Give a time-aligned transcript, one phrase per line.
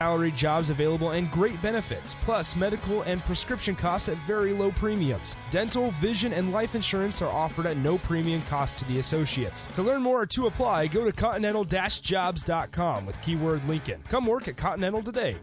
[0.00, 5.34] Salary jobs available and great benefits, plus medical and prescription costs at very low premiums.
[5.50, 9.66] Dental, vision, and life insurance are offered at no premium cost to the associates.
[9.74, 14.00] To learn more or to apply, go to continental-jobs.com with keyword Lincoln.
[14.08, 15.36] Come work at Continental today.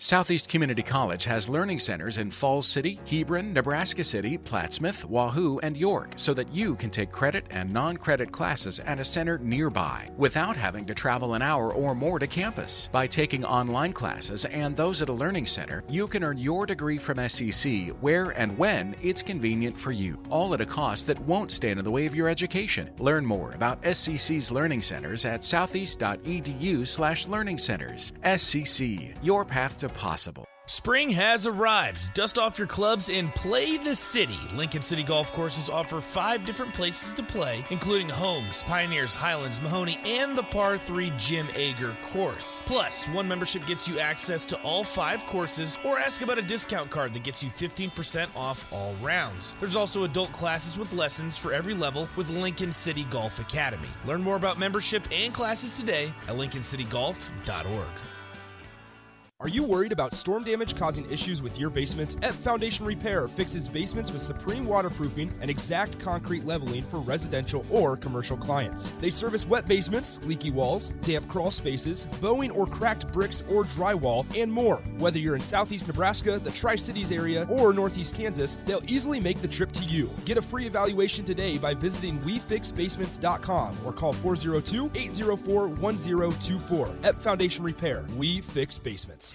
[0.00, 5.76] Southeast Community College has learning centers in Falls City, Hebron, Nebraska City, Plattsmouth, Wahoo, and
[5.76, 10.08] York so that you can take credit and non credit classes at a center nearby
[10.16, 12.88] without having to travel an hour or more to campus.
[12.92, 16.98] By taking online classes and those at a learning center, you can earn your degree
[16.98, 21.50] from SCC where and when it's convenient for you, all at a cost that won't
[21.50, 22.88] stand in the way of your education.
[23.00, 28.12] Learn more about SCC's learning centers at southeast.edu/slash learning centers.
[28.22, 30.46] SCC, your path to possible.
[30.68, 32.12] Spring has arrived.
[32.12, 34.38] Dust off your clubs and play the city.
[34.52, 39.98] Lincoln City Golf Courses offer five different places to play, including Holmes, Pioneers, Highlands, Mahoney,
[40.04, 42.60] and the par 3 Jim Ager course.
[42.66, 46.90] Plus, one membership gets you access to all five courses, or ask about a discount
[46.90, 49.56] card that gets you 15% off all rounds.
[49.60, 53.88] There's also adult classes with lessons for every level with Lincoln City Golf Academy.
[54.04, 57.86] Learn more about membership and classes today at lincolncitygolf.org.
[59.40, 62.16] Are you worried about storm damage causing issues with your basement?
[62.22, 67.96] F Foundation Repair fixes basements with supreme waterproofing and exact concrete leveling for residential or
[67.96, 68.90] commercial clients.
[69.00, 74.26] They service wet basements, leaky walls, damp crawl spaces, bowing or cracked bricks or drywall,
[74.36, 74.78] and more.
[74.96, 79.40] Whether you're in southeast Nebraska, the Tri Cities area, or northeast Kansas, they'll easily make
[79.40, 80.10] the trip to you.
[80.24, 86.90] Get a free evaluation today by visiting WeFixBasements.com or call 402 804 1024.
[87.04, 88.04] F Foundation Repair.
[88.16, 89.27] We fix basements.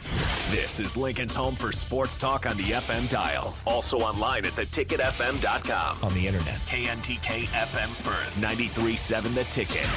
[0.49, 3.55] This is Lincoln's home for sports talk on the FM dial.
[3.65, 5.97] Also online at theticketfm.com.
[6.03, 6.55] On the internet.
[6.67, 9.87] KNTK FM Firth, 93.7 The Ticket.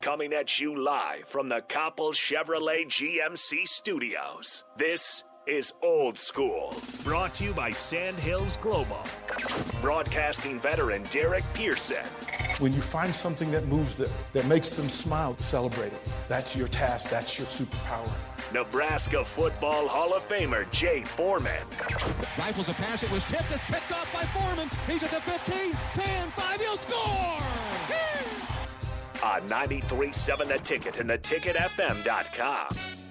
[0.00, 4.64] Coming at you live from the Coppel Chevrolet GMC studios.
[4.76, 9.00] This is Old School, brought to you by Sandhills Global.
[9.80, 12.04] Broadcasting veteran Derek Pearson.
[12.58, 16.08] When you find something that moves them, that makes them smile, celebrate it.
[16.28, 18.10] That's your task, that's your superpower.
[18.52, 21.66] Nebraska Football Hall of Famer Jay Foreman.
[22.38, 24.68] Rifles a pass, it was tipped, it's picked off by Foreman.
[24.86, 27.42] He's at the 15, 10, 5, he'll score!
[29.24, 33.01] On 93.7 The Ticket and theticketfm.com.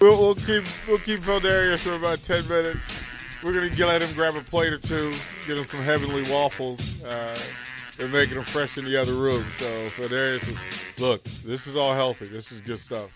[0.00, 2.88] We'll, we'll keep we'll keep Pheldarius for about ten minutes.
[3.42, 5.12] We're gonna get, let him grab a plate or two,
[5.46, 7.02] get him some heavenly waffles.
[7.04, 7.38] Uh,
[7.96, 9.44] they're making them fresh in the other room.
[9.52, 12.26] So Pheldarius, look, this is all healthy.
[12.26, 13.10] This is good stuff.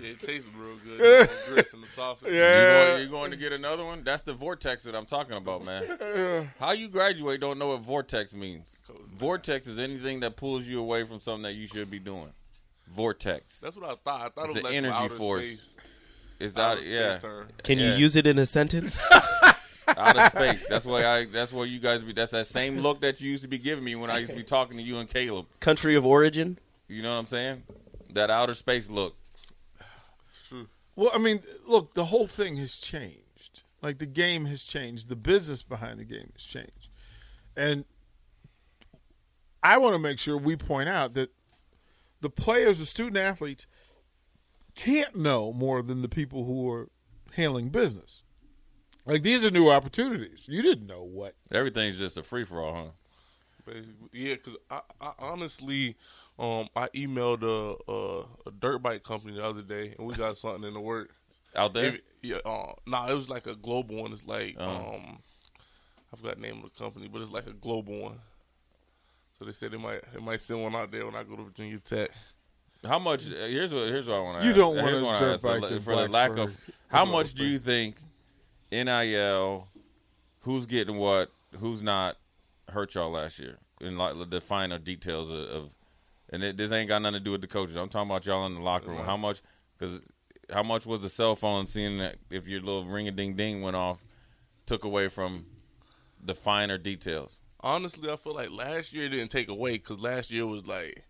[0.00, 1.28] Yeah, it tastes real good.
[1.46, 2.32] The grits and the sausage.
[2.32, 2.96] Yeah.
[2.96, 4.02] You going, you going to get another one?
[4.04, 6.50] That's the vortex that I'm talking about, man.
[6.58, 8.66] How you graduate don't know what vortex means.
[9.18, 12.32] Vortex is anything that pulls you away from something that you should be doing.
[12.94, 13.60] Vortex.
[13.60, 14.20] That's what I thought.
[14.20, 15.44] I thought It's it was an like energy force.
[15.44, 15.71] Space.
[16.40, 16.86] It's Outer out.
[16.86, 17.10] Yeah.
[17.12, 17.48] space term.
[17.62, 17.96] Can you Yeah.
[17.96, 19.04] use it in a sentence?
[19.88, 20.64] Outer space.
[20.68, 21.24] That's why I.
[21.26, 22.12] That's why you guys be.
[22.12, 24.36] That's that same look that you used to be giving me when I used to
[24.36, 25.46] be talking to you and Caleb.
[25.60, 26.58] Country of origin?
[26.88, 27.62] You know what I'm saying?
[28.10, 29.16] That outer space look.
[30.94, 33.62] Well, I mean, look, the whole thing has changed.
[33.80, 35.08] Like the game has changed.
[35.08, 36.88] The business behind the game has changed.
[37.56, 37.84] And
[39.62, 41.30] I want to make sure we point out that
[42.20, 43.66] the players, the student athletes,
[44.74, 46.88] can't know more than the people who are
[47.32, 48.24] handling business.
[49.04, 50.46] Like these are new opportunities.
[50.48, 51.34] You didn't know what.
[51.50, 52.74] Everything's just a free for all,
[53.66, 53.72] huh?
[54.12, 55.96] Yeah, because I, I honestly,
[56.38, 60.36] um, I emailed a, a a dirt bike company the other day, and we got
[60.38, 61.10] something in the work
[61.54, 61.94] Out there?
[61.94, 64.12] It- yeah, uh, nah, it was like a global one.
[64.12, 64.94] It's like Uh-huh.
[64.94, 65.18] um,
[66.12, 68.20] I forgot the name of the company, but it's like a global one.
[69.38, 71.42] So they said they might they might send one out there when I go to
[71.44, 72.10] Virginia Tech.
[72.84, 73.26] How much?
[73.26, 74.44] uh, Here's what here's what I want to.
[74.44, 74.58] You ask.
[74.58, 75.42] don't want a what I dirt ask.
[75.42, 76.56] bike For, for the lack of
[76.88, 77.96] how much do you think
[78.70, 79.68] NIL,
[80.40, 82.16] who's getting what, who's not,
[82.68, 85.70] hurt y'all last year in like the finer details of, of
[86.30, 87.76] and it, this ain't got nothing to do with the coaches.
[87.76, 88.98] I'm talking about y'all in the locker room.
[88.98, 89.06] Right.
[89.06, 89.42] How much?
[89.78, 90.00] Because
[90.50, 93.60] how much was the cell phone seeing that if your little ring a ding ding
[93.62, 94.04] went off,
[94.66, 95.44] took away from
[96.24, 97.38] the finer details?
[97.60, 101.04] Honestly, I feel like last year didn't take away because last year was like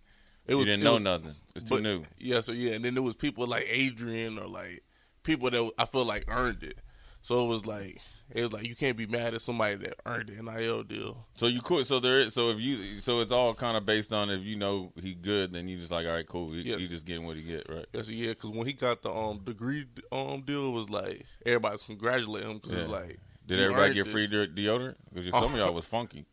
[0.46, 0.66] it You was.
[0.66, 1.34] didn't know was- nothing.
[1.54, 2.04] It's too but- new.
[2.18, 4.82] Yeah, so yeah, and then there was people like Adrian or like
[5.22, 6.78] people that I feel like earned it.
[7.20, 8.00] So it was like
[8.34, 11.26] it was like you can't be mad at somebody that earned the NIL deal.
[11.36, 11.86] So you could.
[11.86, 12.20] So there.
[12.22, 12.98] Is, so if you.
[13.00, 15.92] So it's all kind of based on if you know he good, then you just
[15.92, 16.50] like, all right, cool.
[16.50, 16.78] He, Yeah.
[16.78, 17.86] he just getting what he get, right?
[17.92, 21.82] Yes, yeah, because when he got the um degree um deal, it was like everybody's
[21.84, 22.96] congratulating him because it's Yeah.
[22.96, 24.96] like Did everybody get free de- deodorant?
[25.14, 26.24] Because some of y'all was funky.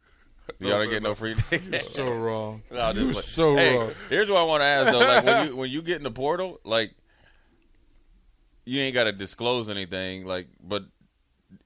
[0.59, 1.15] No, Y'all sir, didn't get no no.
[1.15, 1.35] free.
[1.51, 2.61] You're so wrong.
[2.71, 3.91] No, I'm just You're like- so hey, wrong.
[4.09, 6.11] Here's what I want to ask though: like when you when you get in the
[6.11, 6.93] portal, like
[8.65, 10.83] you ain't got to disclose anything, like, but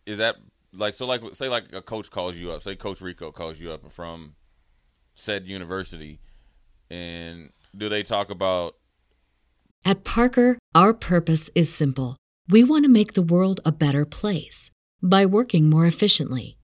[0.05, 0.35] is that
[0.73, 1.05] like so?
[1.05, 2.63] Like, say like a coach calls you up.
[2.63, 4.35] Say Coach Rico calls you up from
[5.15, 6.19] said university,
[6.89, 8.75] and do they talk about
[9.85, 12.15] At Parker, our purpose is simple.
[12.49, 14.69] We want to make the world a better place
[15.01, 16.57] by working more efficiently,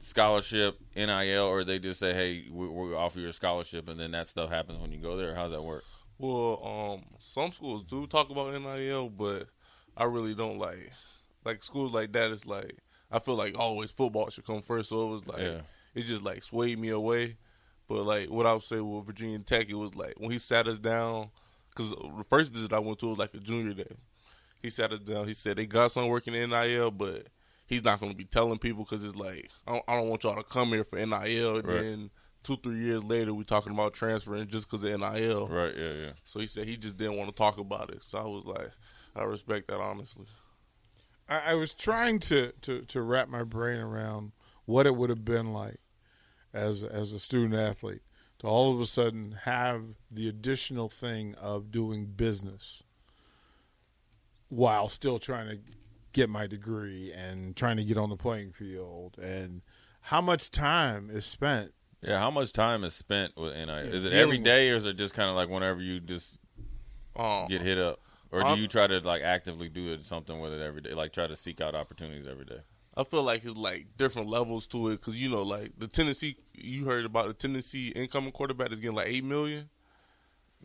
[0.00, 4.12] scholarship nil or they just say hey we, we offer you a scholarship and then
[4.12, 5.84] that stuff happens when you go there how's that work
[6.18, 9.48] Well, um, some schools do talk about NIL, but
[9.96, 10.90] I really don't like
[11.44, 12.30] like schools like that.
[12.30, 12.76] It's like
[13.10, 14.88] I feel like always football should come first.
[14.88, 15.60] So it was like Yeah.
[15.94, 17.36] it just like swayed me away.
[17.88, 20.66] But like what I would say with Virginia Tech, it was like when he sat
[20.66, 21.28] us down
[21.70, 23.96] because the first visit I went to was like a junior day.
[24.62, 25.28] He sat us down.
[25.28, 27.26] He said they got some working in NIL, but
[27.66, 30.24] he's not going to be telling people because it's like I don't, I don't want
[30.24, 31.56] y'all to come here for NIL.
[31.56, 31.80] And Right.
[31.82, 32.10] then
[32.42, 35.48] two three years later, we talking about transferring just because of NIL.
[35.48, 38.04] right yeah yeah So he said he just didn't want to talk about it.
[38.04, 38.70] So I was like,
[39.14, 40.26] I respect that honestly.
[41.28, 44.32] I, I was trying to, to, to wrap my brain around
[44.64, 45.80] what it would have been like
[46.54, 48.02] as as a student athlete
[48.38, 52.82] to all of a sudden have the additional thing of doing business
[54.48, 55.58] while still trying to
[56.16, 59.60] get my degree and trying to get on the playing field and
[60.00, 61.72] how much time is spent?
[62.02, 64.76] Yeah how much time is spent with nil is it dealing every with- day or
[64.76, 66.38] is it just kind of like whenever you just
[67.14, 68.00] Um, get hit up?
[68.32, 70.92] Or do I'm- you try to like actively do it something with it every day
[70.94, 72.60] like try to seek out opportunities every day?
[72.96, 76.38] I feel like it's like different levels to it because you know, like the Tennessee,
[76.54, 79.68] you heard about the Tennessee incoming quarterback is getting like eight million.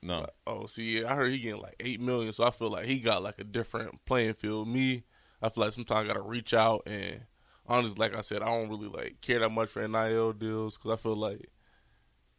[0.02, 0.26] no.
[0.48, 3.00] Oh, see, yeah, I heard he getting like eight million, so I feel like he
[3.00, 4.68] got like a different playing field.
[4.70, 5.04] Me,
[5.42, 7.22] I feel like sometimes I gotta reach out and
[7.68, 10.92] honestly, like I said, I don't really like care that much for nil deals because
[10.92, 11.50] I feel like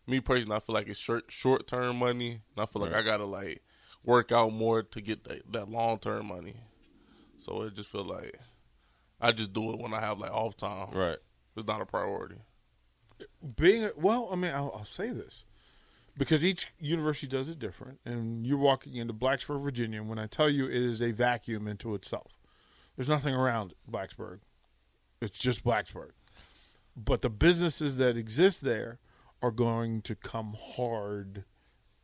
[0.07, 3.03] me personally, I feel like it's short short term money, and I feel like I
[3.03, 3.63] gotta like
[4.05, 6.57] work out more to get that, that long term money.
[7.39, 8.39] So it just feel like
[9.21, 10.91] I just do it when I have like off time.
[10.93, 11.19] right
[11.57, 12.37] It's not a priority.
[13.57, 15.45] being well i mean i'll, I'll say this
[16.19, 17.99] because each university does it different.
[18.05, 21.67] And you're walking into Blacksburg, Virginia, and when I tell you it is a vacuum
[21.67, 22.37] into itself,
[23.03, 24.39] there's nothing around Blacksburg.
[25.21, 26.11] It's just Blacksburg.
[26.97, 29.01] But the businesses that exist there
[29.43, 31.43] are going to come hard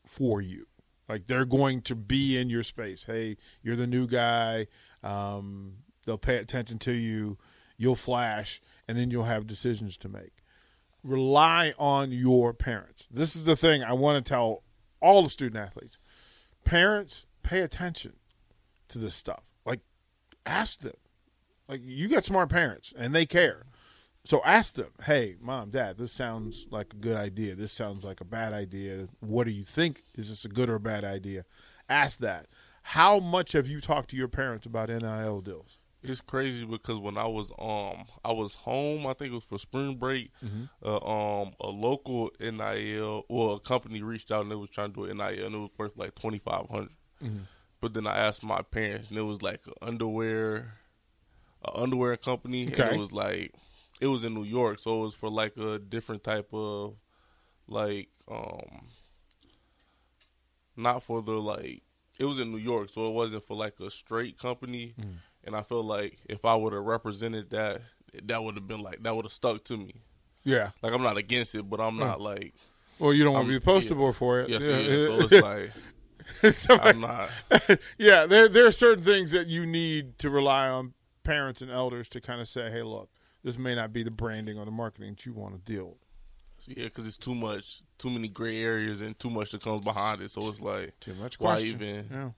[0.05, 0.67] for you.
[1.09, 3.05] Like they're going to be in your space.
[3.05, 4.67] Hey, you're the new guy.
[5.05, 5.75] Um,
[6.05, 7.38] they'll pay attention to you.
[7.76, 10.43] You'll flash, and then you'll have decisions to make.
[11.05, 13.07] Rely on your parents.
[13.09, 14.64] This is the thing I want to tell
[15.00, 15.97] all the student athletes.
[16.64, 18.14] Parents, pay attention
[18.88, 19.48] to this stuff.
[20.49, 20.95] Ask them.
[21.69, 23.64] Like, you got smart parents, and they care.
[24.25, 27.55] So ask them, hey, mom, dad, this sounds like a good idea.
[27.55, 29.09] This sounds like a bad idea.
[29.21, 30.02] What do you think?
[30.14, 31.45] Is this a good or a bad idea?
[31.88, 32.47] Ask that.
[32.83, 35.78] How much have you talked to your parents about NIL deals?
[36.02, 39.59] It's crazy because when I was um I was home, I think it was for
[39.59, 40.31] spring break.
[40.45, 40.69] Mhm.
[40.85, 40.97] Uh,
[41.43, 45.05] um, a local NIL, well, a company reached out and they was trying to do
[45.07, 46.93] an NIL, and it was worth like twenty five hundred.
[47.23, 47.40] Mhm.
[47.80, 50.75] But then I asked my parents, and it was like a underwear,
[51.64, 52.94] a underwear company, and Okay.
[52.94, 53.52] it was like
[54.00, 56.94] it was in New York, so it was for like a different type of
[57.68, 58.87] like um
[60.76, 61.82] not for the like
[62.18, 64.94] it was in New York, so it wasn't for like a straight company.
[65.00, 65.14] Mm.
[65.44, 67.80] And I feel like if I would have represented that,
[68.25, 69.94] that would have been like that would have stuck to me.
[70.44, 70.70] Yeah.
[70.82, 72.06] Like I'm not against it, but I'm Yeah.
[72.06, 72.54] not like.
[72.99, 73.99] Well, you don't want I'm- to be the poster yeah.
[74.00, 74.49] boy for it.
[74.50, 74.78] Yes, Yeah.
[74.78, 75.06] yeah.
[75.06, 75.73] So it's like
[76.52, 77.30] So, I'm not.
[77.99, 80.94] yeah, there there are certain things that you need to rely on
[81.25, 83.08] parents and elders to kind of say, "Hey, look,
[83.42, 86.76] this may not be the branding or the marketing that you want to deal with."
[86.76, 90.20] Yeah, because it's too much, too many gray areas, and too much that comes behind
[90.23, 90.30] it.
[90.30, 91.38] So it's like too much.
[91.40, 91.68] Why question.
[91.82, 92.06] even?
[92.11, 92.30] Yeah.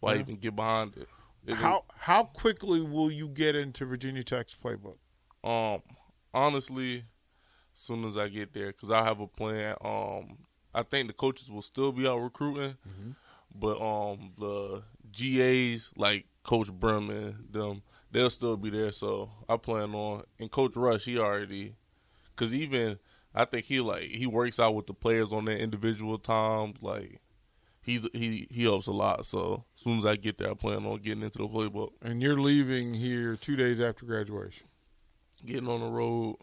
[0.00, 0.20] Why Yeah.
[0.20, 1.08] even get behind it?
[1.46, 4.96] It- How how quickly will you get into Virginia Tech's playbook?
[5.44, 5.82] Um,
[6.34, 6.98] honestly,
[7.74, 9.74] as soon as I get there, because I have a plan.
[9.84, 10.38] Um,
[10.74, 12.76] I think the coaches will still be out recruiting,
[13.54, 18.92] but um, the GAs like Coach Berman, them, they'll still be there.
[18.92, 21.74] So I plan on, and Coach Rush, he already,
[22.34, 22.98] because even
[23.34, 27.20] I think he like he works out with the players on their individual times, like.
[27.84, 30.86] He's he he helps a lot, so as soon as I get there, I plan
[30.86, 31.90] on getting into the playbook.
[32.00, 34.68] And you're leaving here two days after graduation.
[35.44, 36.36] getting on the road,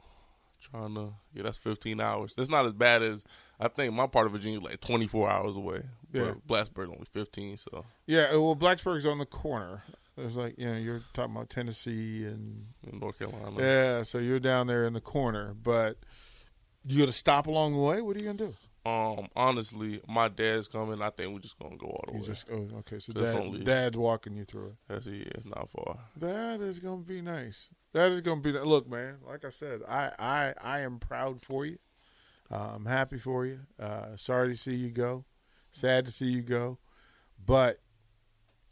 [0.62, 2.34] trying to yeah, that's fifteen hours.
[2.36, 3.24] That's not as bad as
[3.60, 3.94] I think.
[3.94, 5.82] My part of Virginia is like twenty four hours away.
[6.14, 6.34] Yeah.
[6.48, 7.58] but Blacksburg only fifteen.
[7.58, 9.84] So Yeah, well, Blacksburg's on the corner.
[10.18, 13.56] It's like you know you're talking about Tennessee and North Carolina.
[13.62, 15.54] yeah, so you're down there in the corner.
[15.54, 15.98] But
[16.86, 18.02] you gonna stop along the way?
[18.02, 18.56] What are you gonna do?
[18.86, 21.02] Um, honestly, my dad's coming.
[21.02, 22.26] I think we're just gonna go all the You way.
[22.26, 23.00] just oh, okay.
[23.00, 24.76] So dad, only- dad's walking you through it.
[24.88, 26.00] That's yeah, it's not far.
[26.18, 27.70] That is gonna be nice.
[27.94, 29.18] That is gonna be look, man.
[29.28, 31.78] Like I said, I I I am proud for you.
[32.52, 33.60] Uh, I'm happy for you.
[33.80, 35.26] Uh, sorry to see you go.
[35.72, 36.80] Sad to see you go,
[37.46, 37.80] but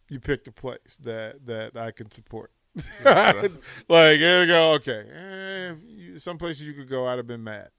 [0.09, 2.51] you picked a place that that I can support.
[3.05, 3.51] like
[3.87, 4.71] there you go.
[4.73, 7.05] Okay, eh, you- some places you could go.
[7.07, 7.69] I'd have been mad.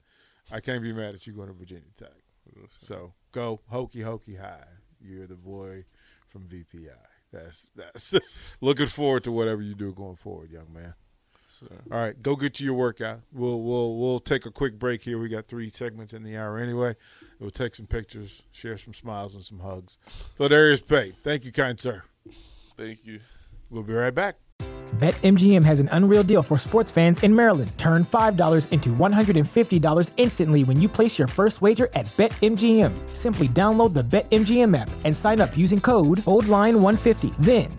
[0.51, 2.09] I can't be mad at you going to Virginia Tech.
[2.77, 4.63] So go hokey hokey high.
[5.01, 5.85] You're the boy
[6.27, 6.89] from VPI.
[7.31, 10.93] That's that's looking forward to whatever you do going forward, young man.
[11.91, 13.21] All right, go get you your workout.
[13.31, 15.19] We'll we'll we'll take a quick break here.
[15.19, 16.95] We got three segments in the hour anyway.
[17.39, 19.97] We'll take some pictures, share some smiles and some hugs.
[20.39, 21.13] Pheldarius Payne.
[21.23, 22.03] Thank you, kind sir.
[22.77, 23.19] Thank you.
[23.69, 24.35] We'll be right back.
[24.95, 27.71] BetMGM has an unreal deal for sports fans in Maryland.
[27.77, 33.07] Turn $5 into $150 instantly when you place your first wager at BetMGM.
[33.07, 37.37] Simply download the BetMGM app and sign up using code OldLine150.
[37.37, 37.78] Then,